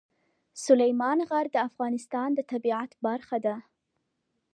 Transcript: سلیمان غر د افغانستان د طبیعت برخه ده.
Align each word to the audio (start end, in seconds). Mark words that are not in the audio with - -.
سلیمان 0.65 1.19
غر 1.29 1.45
د 1.53 1.57
افغانستان 1.69 2.29
د 2.35 2.39
طبیعت 2.51 2.91
برخه 3.05 3.37
ده. 3.45 3.55